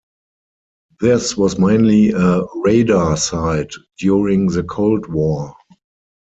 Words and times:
This 0.99 1.37
was 1.37 1.59
mainly 1.59 2.09
a 2.11 2.41
radar 2.55 3.15
site 3.17 3.69
during 3.99 4.47
the 4.47 4.63
Cold 4.63 5.05
War. 5.07 5.55